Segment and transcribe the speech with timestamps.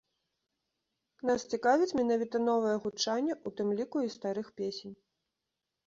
[1.31, 4.95] Нас цікавіць менавіта новае гучанне, у тым ліку, і старых песень.